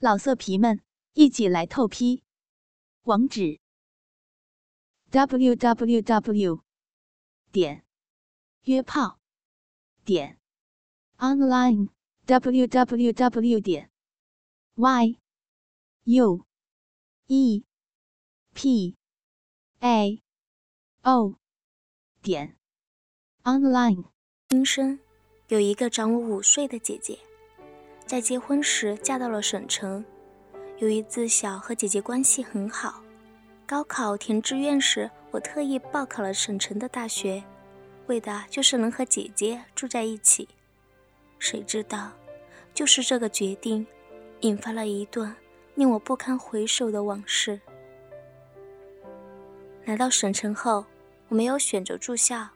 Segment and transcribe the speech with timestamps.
[0.00, 0.80] 老色皮们，
[1.14, 2.22] 一起来透批！
[3.02, 3.58] 网址
[5.10, 6.62] ：w w w
[7.50, 7.84] 点
[8.62, 9.18] 约炮
[10.04, 10.38] 点
[11.16, 11.88] online
[12.26, 13.90] w w w 点
[14.76, 15.18] y
[16.04, 16.46] u
[17.26, 17.64] e
[18.54, 18.96] p
[19.80, 20.22] a
[21.02, 21.34] o
[22.22, 22.56] 点
[23.42, 24.04] online。
[24.46, 25.00] 今生
[25.48, 27.18] 有一个长我五岁的姐姐。
[28.08, 30.02] 在结婚时嫁到了省城，
[30.78, 33.02] 由于自小和姐姐关系很好，
[33.66, 37.44] 高考填志愿时，我特意报考了省城的大学，
[38.06, 40.48] 为的就是能和姐姐住在一起。
[41.38, 42.10] 谁知道，
[42.72, 43.86] 就是这个决定，
[44.40, 45.36] 引发了一段
[45.74, 47.60] 令我不堪回首的往事。
[49.84, 50.86] 来到省城后，
[51.28, 52.48] 我没有选择住校，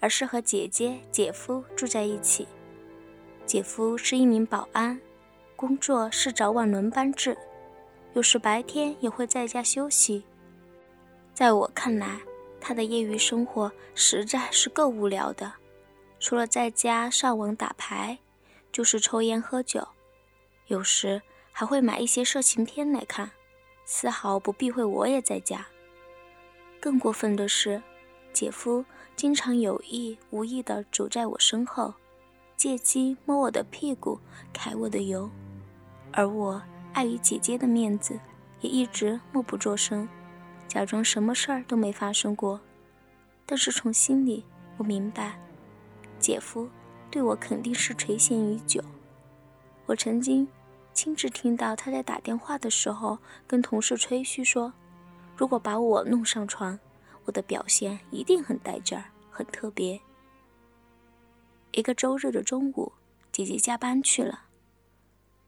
[0.00, 2.48] 而是和姐姐、姐夫住在一起。
[3.46, 5.00] 姐夫是一名保安，
[5.54, 7.38] 工作是早晚轮班制，
[8.12, 10.24] 有时白天也会在家休息。
[11.32, 12.18] 在我看来，
[12.60, 15.52] 他的业余生活实在是够无聊的，
[16.18, 18.18] 除了在家上网打牌，
[18.72, 19.86] 就是抽烟喝酒，
[20.66, 23.30] 有时还会买一些色情片来看，
[23.84, 25.64] 丝毫不避讳我也在家。
[26.80, 27.80] 更过分的是，
[28.32, 31.94] 姐夫经常有意无意地走在我身后。
[32.56, 34.18] 借机摸我的屁股，
[34.54, 35.30] 揩我的油，
[36.12, 36.60] 而我
[36.94, 38.18] 碍于姐姐的面子，
[38.60, 40.08] 也一直默不作声，
[40.66, 42.58] 假装什么事儿都没发生过。
[43.44, 44.44] 但是从心里，
[44.78, 45.38] 我明白，
[46.18, 46.68] 姐夫
[47.10, 48.82] 对我肯定是垂涎已久。
[49.84, 50.48] 我曾经
[50.94, 54.72] 亲自听到他在打电话的时候跟同事吹嘘说
[55.36, 56.76] ：“如果把我弄上床，
[57.26, 60.00] 我的表现一定很带劲儿，很特别。”
[61.76, 62.94] 一个周日的中午，
[63.30, 64.44] 姐姐加班去了，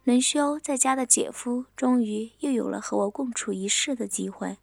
[0.05, 4.59] 轮休在家的姐夫终于又有了和我共处一室的机会，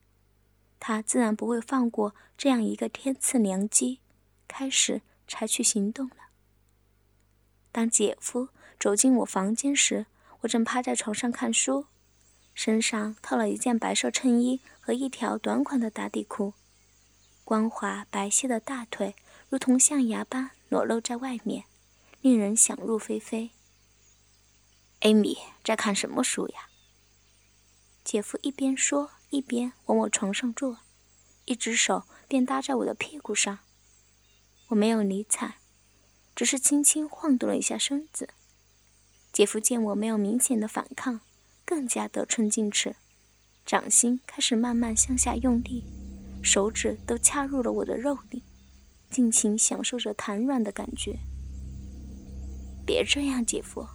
[0.79, 3.99] 他自然不会放过这样一个天赐良机，
[4.47, 6.17] 开始采取行动了。
[7.71, 8.49] 当姐夫
[8.79, 10.05] 走进我房间时，
[10.41, 11.87] 我正趴在床上看书，
[12.53, 16.53] 身上套了一件白色衬衣和一条短款的打底裤，
[17.43, 19.15] 光滑白皙的大腿
[19.49, 20.51] 如同象牙般。
[20.69, 21.65] 裸露在外面，
[22.21, 23.51] 令人想入非非。
[25.01, 26.69] 艾米在看什么书呀？
[28.03, 30.79] 姐夫一边说一边往我床上坐，
[31.45, 33.59] 一只手便搭在我的屁股上。
[34.69, 35.57] 我没有理睬，
[36.35, 38.29] 只是轻轻晃动了一下身子。
[39.31, 41.21] 姐夫见我没有明显的反抗，
[41.65, 42.95] 更加得寸进尺，
[43.65, 45.83] 掌心开始慢慢向下用力，
[46.41, 48.41] 手指都掐入了我的肉里。
[49.15, 51.17] 尽情享受着弹软的感觉。
[52.85, 53.87] 别这样，姐夫。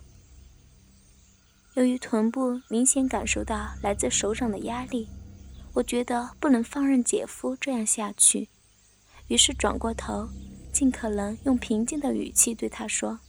[1.74, 5.10] 由于臀部明显感受到来自手掌的压力，
[5.74, 8.48] 我觉得不能放任姐夫这样下去，
[9.28, 10.26] 于是转过头，
[10.72, 13.20] 尽可能用平静的语气对他说：“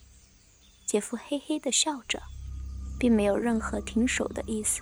[0.87, 2.21] 姐夫，嘿嘿的笑着，
[2.97, 4.81] 并没有任何停手的意思，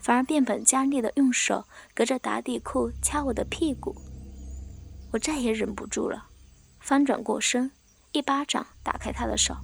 [0.00, 3.94] 反而变本加厉的用手隔着打底裤掐我的屁股。”
[5.12, 6.26] 我再也忍不住了，
[6.80, 7.70] 翻转过身，
[8.12, 9.56] 一巴掌打开他的手。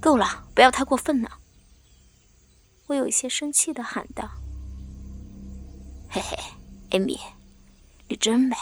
[0.00, 1.38] 够了，不要太过分了！
[2.86, 4.28] 我有些生气的喊道
[6.10, 6.36] ：“嘿嘿，
[6.90, 7.18] 艾米，
[8.08, 8.56] 你真美，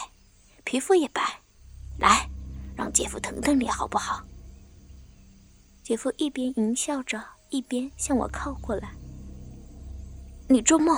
[0.63, 1.41] 皮肤也白，
[1.99, 2.29] 来，
[2.75, 4.23] 让姐夫疼疼你好不好？”
[5.83, 8.95] 姐夫一边淫笑着，一边向我靠过来。
[10.47, 10.97] “你做梦，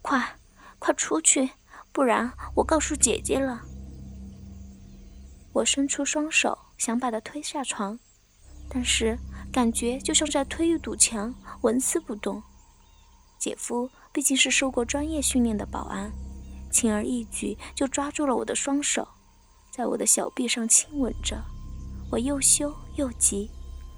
[0.00, 0.38] 快，
[0.78, 1.50] 快出去！”
[1.96, 3.62] 不然我告诉姐姐了。
[5.54, 7.98] 我伸出双手想把他推下床，
[8.68, 9.18] 但是
[9.50, 12.42] 感觉就像在推一堵墙，纹丝不动。
[13.38, 16.12] 姐夫毕竟是受过专业训练的保安，
[16.70, 19.08] 轻而易举就抓住了我的双手，
[19.70, 21.42] 在我的小臂上亲吻着。
[22.10, 23.50] 我又羞又急，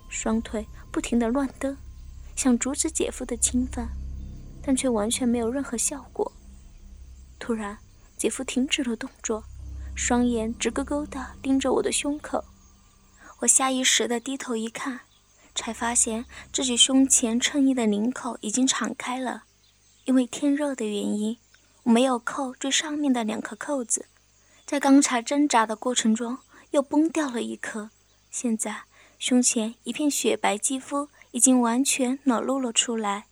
[0.09, 1.77] 双腿不停地乱蹬，
[2.37, 3.89] 想阻止姐夫的侵犯，
[4.63, 6.31] 但却完全没有任何效果。
[7.41, 7.77] 突然。
[8.19, 9.45] 姐夫停止了动作，
[9.95, 12.45] 双眼直勾勾地盯着我的胸口。
[13.39, 15.01] 我下意识地低头一看，
[15.55, 19.45] 才发现自己胸前衬衣的领口已经敞开了。
[20.05, 21.39] 因为天热的原因，
[21.85, 24.07] 我没有扣最上面的两颗扣子，
[24.67, 26.39] 在刚才挣扎的过程中
[26.73, 27.91] 又崩掉了一颗。
[28.31, 28.83] 现在
[29.19, 33.27] 胸前一片雪白肌肤已经完全裸露了出来，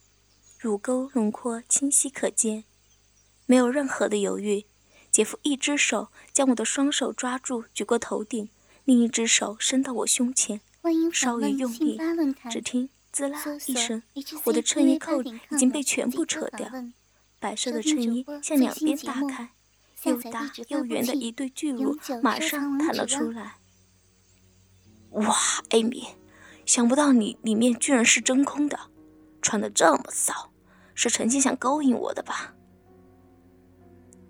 [0.58, 2.64] 乳沟轮廓清晰可见，
[3.46, 4.66] 没有任何的犹豫。
[5.16, 8.50] 姐夫一只手将我的双手抓住，举过头顶，
[8.84, 10.60] 另一只手伸到我胸前，
[11.10, 11.98] 稍一用力，
[12.50, 14.02] 只听“滋啦一声，
[14.44, 16.70] 我的衬衣扣已经被全部扯掉，
[17.40, 19.52] 白色的衬衣向两边打开，
[20.02, 23.56] 又大又圆的一对巨乳马上弹了出来。
[25.12, 25.34] 哇，
[25.70, 26.08] 艾米，
[26.66, 28.78] 想不到你里面居然是真空的，
[29.40, 30.50] 穿的这么骚，
[30.94, 32.52] 是诚心想勾引我的吧？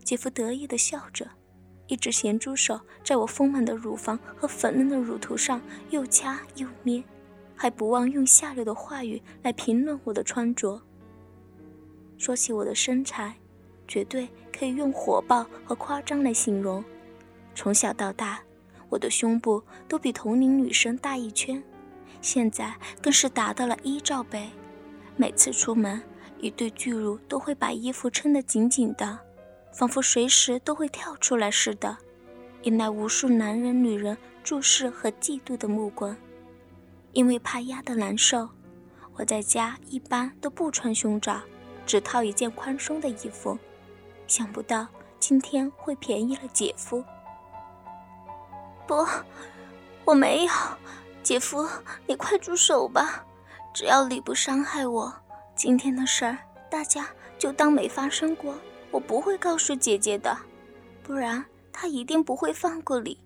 [0.06, 1.29] 姐夫得意的笑着，
[1.88, 5.61] 一只咸猪手在我丰满的乳房和粉嫩的乳头上
[5.91, 7.03] 又掐又捏。
[7.56, 10.81] 还不忘用下流的话语来评论我的穿着。
[12.19, 13.35] 说起我的身材，
[13.88, 16.85] 绝对可以用火爆和夸张来形容。
[17.56, 18.41] 从小到大，
[18.88, 21.61] 我的胸部都比同龄女生大一圈，
[22.20, 24.49] 现在更是达到了一罩杯。
[25.17, 26.00] 每次出门，
[26.38, 29.19] 一对巨乳都会把衣服撑得紧紧的，
[29.76, 31.99] 仿佛随时都会跳出来似的，
[32.62, 36.17] 引来无数男人、女人注视和嫉妒的目光。
[37.12, 38.49] 因为怕压得难受，
[39.17, 41.43] 我在家一般都不穿胸罩，
[41.84, 43.58] 只套一件宽松的衣服。
[44.26, 44.87] 想不到
[45.20, 47.05] 今天会便宜了姐夫。
[48.87, 49.06] 不，
[50.06, 50.52] 我没有，
[51.23, 51.69] 姐夫，
[52.06, 53.26] 你快住手吧！
[53.75, 55.12] 只要你不伤害我，
[55.55, 56.38] 今天的事儿
[56.70, 57.06] 大家
[57.38, 58.55] 就当没发生过。
[58.97, 60.35] 我不会告诉姐姐的，
[61.03, 63.19] 不然她一定不会放过你。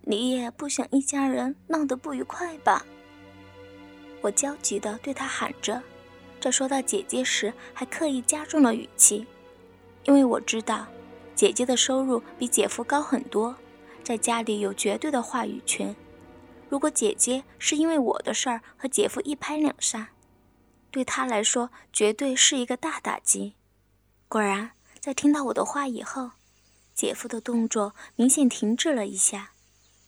[0.00, 2.86] 你也不想一家人闹得不愉快吧？
[4.22, 5.82] 我焦急地对他喊着，
[6.40, 9.26] 在说到姐姐时还刻意加重了语气，
[10.04, 10.86] 因为我知道
[11.34, 13.54] 姐姐的收入比姐夫高很多，
[14.02, 15.94] 在家里有绝对的话语权。
[16.70, 20.08] 如果姐姐是因为我的事儿和姐夫一拍两散，
[20.90, 23.52] 对他来说绝对是一个大打击。
[24.28, 24.72] 果然，
[25.08, 26.32] 在听到我的话以后，
[26.94, 29.52] 姐夫的动作明显停滞了一下，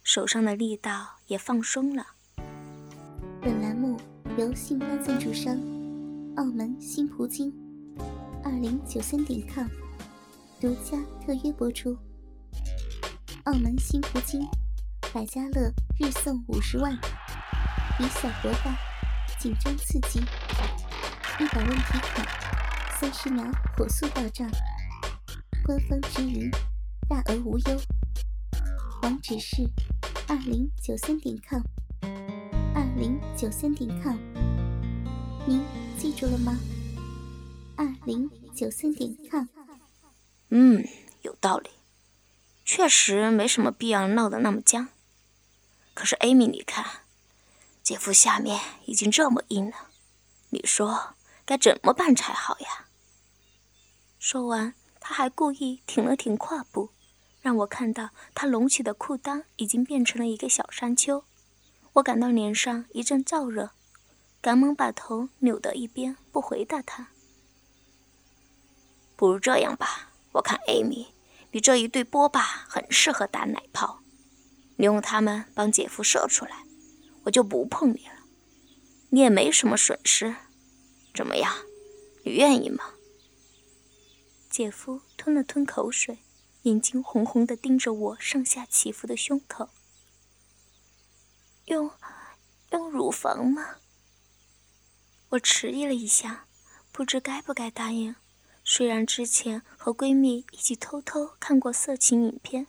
[0.02, 2.08] 手上的力道也放松了。
[3.40, 3.98] 本栏目
[4.36, 5.56] 由信发赞助商
[6.36, 7.50] 澳门新葡京
[8.44, 9.66] 二零九三点 com
[10.60, 11.96] 独家特约播出。
[13.44, 14.46] 澳门新葡京
[15.14, 16.92] 百家乐日送五十万，
[17.98, 18.76] 以小博大，
[19.38, 20.20] 紧张刺激，
[21.38, 22.22] 一百问题卡，
[23.00, 24.46] 三十秒火速到账，
[25.64, 26.50] 官方直营，
[27.08, 27.80] 大额无忧。
[29.02, 29.62] 网址是
[30.26, 31.62] 二零九三点 com。
[32.74, 34.16] 二零九三点 com，
[35.46, 35.64] 您
[35.98, 36.58] 记住了吗？
[37.76, 39.46] 二零九三点 com。
[40.48, 40.84] 嗯，
[41.22, 41.70] 有道理，
[42.64, 44.88] 确实没什么必要闹得那么僵。
[45.94, 47.02] 可是艾米，你看，
[47.82, 49.90] 姐夫下面已经这么硬了，
[50.50, 51.14] 你说
[51.44, 52.86] 该怎么办才好呀？
[54.18, 56.90] 说完，他还故意挺了挺胯部，
[57.40, 61.24] 让我看到他隆起的裤裆已经变成了一个小山丘。
[61.94, 63.70] 我感到脸上一阵燥热，
[64.40, 67.08] 赶忙把头扭到一边，不回答他。
[69.16, 71.08] 不如这样吧，我看艾米，
[71.50, 74.00] 你这一对波霸很适合打奶泡，
[74.76, 76.64] 你用它们帮姐夫射出来，
[77.24, 78.24] 我就不碰你了，
[79.08, 80.36] 你也没什么损失，
[81.12, 81.52] 怎么样？
[82.24, 82.84] 你愿意吗？
[84.50, 86.18] 姐夫吞了吞口水，
[86.62, 89.70] 眼睛红红的盯着我上下起伏的胸口。
[91.66, 91.88] 用
[92.72, 93.76] 用乳房吗？
[95.30, 96.46] 我迟疑了一下，
[96.90, 98.16] 不知该不该答应。
[98.64, 102.66] 虽然之前和闺蜜一起偷偷看过色情影片，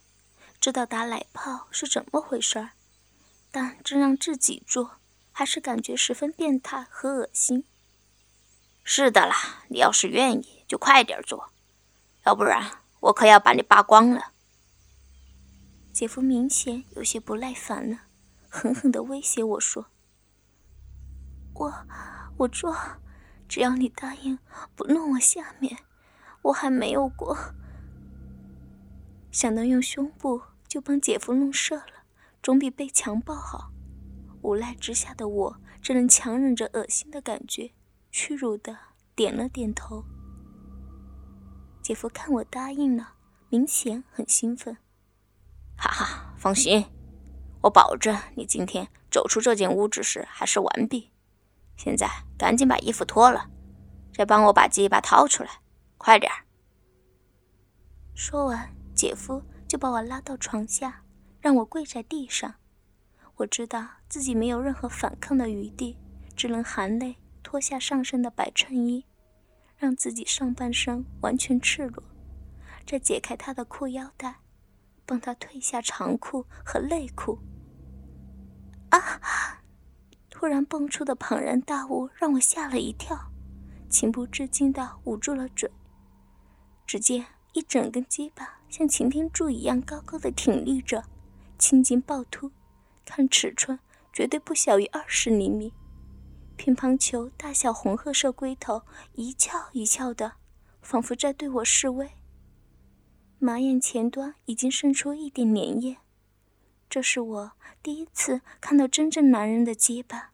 [0.60, 2.74] 知道打奶泡是怎么回事儿，
[3.50, 5.00] 但真让自己做，
[5.32, 7.66] 还是感觉十分变态和恶心。
[8.84, 11.51] 是的啦，你要是愿意，就快点做，
[12.26, 14.34] 要不然我可要把你扒光了。
[15.92, 18.04] 姐夫明显有些不耐烦了。
[18.54, 19.86] 狠狠地威胁我说
[21.56, 21.74] ：“我
[22.38, 22.76] 我做，
[23.48, 24.38] 只要你答应
[24.76, 25.78] 不弄我下面，
[26.42, 27.38] 我还没有过。”
[29.32, 32.04] 想到用胸部就帮姐夫弄射了，
[32.44, 33.72] 总比被强暴好。
[34.42, 37.72] 无奈之下的我，只能强忍着恶心的感觉，
[38.12, 38.78] 屈辱的
[39.16, 40.04] 点了点头。
[41.92, 43.16] 姐夫看我答应了，
[43.50, 44.78] 明显很兴奋。
[45.76, 46.86] 哈哈，放心。
[47.64, 51.12] 我保证，你今天走出这间屋子时还是完毕。
[51.76, 53.50] 现在赶紧把衣服脱了，
[54.14, 55.50] 再帮我把鸡巴掏出来，
[55.98, 56.46] 快点儿！
[58.16, 61.04] 说完，姐夫就把我拉到床下，
[61.42, 62.56] 让我跪在地上。
[63.36, 65.98] 我知道自己没有任何反抗的余地，
[66.38, 69.06] 只能含泪脱下上身的白衬衣，
[69.82, 72.04] 让自己上半身完全赤裸，
[72.86, 74.36] 再解开他的裤腰带，
[75.08, 77.40] 帮他褪下长裤和内裤。
[78.92, 79.64] 啊！
[80.30, 83.32] 突然蹦出的庞然大物让我吓了一跳，
[83.90, 85.68] 情不自禁地捂住了嘴。
[86.86, 91.04] 只见一整根鸡巴像擎天柱一样高高的挺立着，
[91.58, 92.52] 青筋暴突，
[93.04, 93.80] 看尺寸
[94.14, 95.74] 绝对不小于二十厘米。
[96.64, 100.34] 乒乓球大小红褐色龟头一翘一翘的，
[100.84, 102.12] 仿佛在对我示威。
[103.40, 105.98] 马眼前端已经渗出一点粘液，
[106.88, 107.52] 这是我
[107.82, 110.34] 第一次看到真正男人的鸡巴，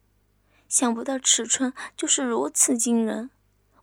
[0.68, 3.30] 想不到尺寸就是如此惊人，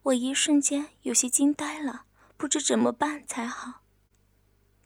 [0.04, 2.04] 我一瞬间有些惊呆了。
[2.36, 3.80] 不知怎么办才好。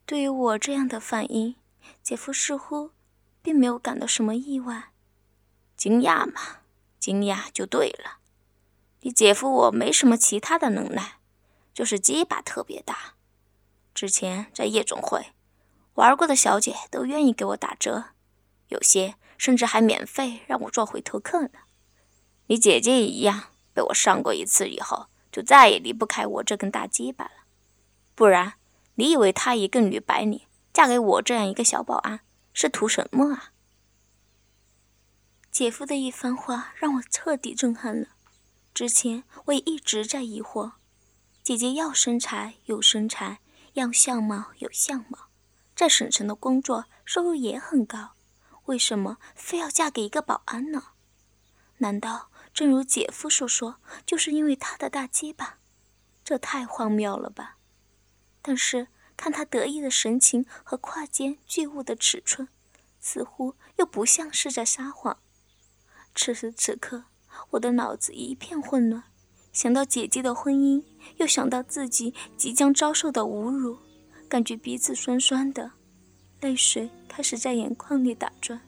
[0.07, 1.57] 对于我这样的反应，
[2.03, 2.93] 姐夫似乎
[3.43, 4.93] 并没有感到什么意外。
[5.77, 6.60] 惊讶吗，
[7.01, 8.19] 惊讶就对了。
[9.01, 11.15] 你姐夫我没什么其他的能耐，
[11.75, 13.15] 就是鸡巴特别大。
[13.95, 15.33] 之前在夜总会
[15.95, 18.11] 玩过的小姐都愿意给我打折，
[18.69, 21.61] 有些甚至还免费让我做回头客呢。
[22.47, 27.31] 你姐姐也一样，被我上过一次以后，就再也离不开我这根大鸡巴了。
[28.15, 28.55] 不然，
[28.97, 30.43] 你以为她一个女白领
[30.73, 32.21] 嫁给我这样一个小保安
[32.53, 33.53] 是图什么啊？
[35.51, 38.09] 姐夫的一番话让我彻底震撼了。
[38.73, 40.73] 之前我也一直在疑惑，
[41.43, 43.41] 姐姐要身材有身材，
[43.73, 45.29] 要相貌有相貌，
[45.75, 48.15] 在省城的工作收入也很高，
[48.67, 50.93] 为什么非要嫁给一个保安呢？
[51.79, 55.59] 难道正如姐夫所说，就是因为他的大鸡巴？
[56.25, 57.57] 这太荒谬了吧！
[58.41, 62.49] 但是看他得意的神情和胯间巨物的尺寸，
[63.01, 65.19] 似乎又不像是在撒谎。
[66.23, 67.05] 此时此刻，
[67.49, 69.05] 我的脑子一片混乱，
[69.55, 70.85] 想到姐姐的婚姻，
[71.17, 73.79] 又想到自己即将遭受的侮辱，
[74.29, 75.71] 感觉鼻子酸酸的，
[76.43, 78.61] 泪水开始在眼眶里打转。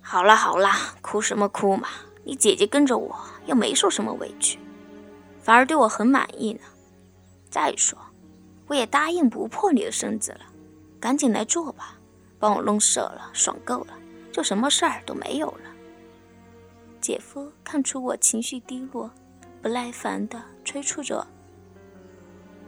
[0.00, 0.70] 好了好了，
[1.02, 1.88] 哭什么哭嘛！
[2.22, 4.60] 你姐姐跟着我又没受什么委屈，
[5.42, 6.60] 反而对我很满意呢。
[7.50, 7.98] 再说，
[8.68, 10.42] 我也答应不破你的身子了，
[11.00, 11.98] 赶紧来做吧，
[12.38, 13.94] 帮我弄射了，爽够了，
[14.36, 15.74] 就什么事儿都没有了。
[17.00, 19.10] 姐夫看出我情绪低落，
[19.62, 21.26] 不耐烦地催促着。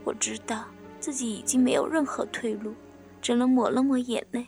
[0.02, 0.64] 我知道
[0.98, 2.75] 自己已经没有任何退路，
[3.20, 4.46] 只能抹了抹眼泪，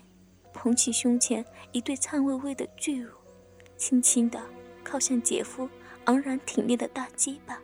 [0.54, 3.12] 捧起胸前一对颤巍巍的巨乳，
[3.76, 4.40] 轻轻地
[4.82, 5.68] 靠向姐夫
[6.06, 7.60] 昂然挺立的大鸡巴。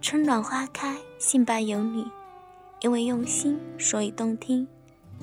[0.00, 2.08] 春暖花开，杏瓣有你。
[2.82, 4.66] 因为用心，所以动听。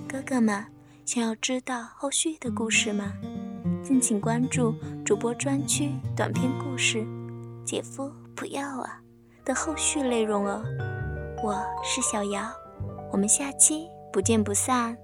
[0.08, 0.66] 哥哥们，
[1.06, 3.12] 想要知道后续的故事吗？
[3.84, 4.74] 敬请关注
[5.06, 7.00] 主播专区短篇故事
[7.66, 9.02] 《姐夫不要啊》
[9.46, 10.64] 的后续内容哦。
[11.44, 12.50] 我是小瑶，
[13.12, 14.98] 我们下期不见不散。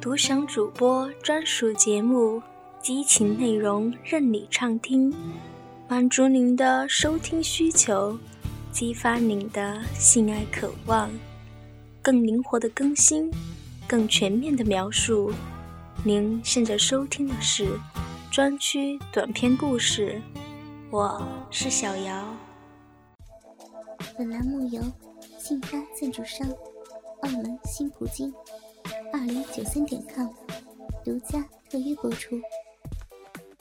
[0.00, 2.42] 独享主播专属节目，
[2.80, 5.14] 激情内容任你畅听。
[5.86, 8.18] 满足您的收听需求，
[8.74, 11.08] 激发您的性爱渴望，
[12.02, 13.30] 更灵活的更新，
[13.86, 15.32] 更全面的描述。
[16.04, 17.78] 您现在收听的是
[18.32, 20.20] 专区短篇故事，
[20.90, 22.34] 我是小姚。
[24.18, 24.82] 本栏目由
[25.38, 26.44] 信发赞助商
[27.20, 28.34] 澳门新葡京
[29.12, 30.26] 二零九三点 com
[31.04, 31.40] 独家
[31.70, 32.40] 特约播出。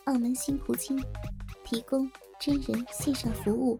[0.05, 0.99] 澳门新葡京。
[1.65, 3.79] 提供真人线上服务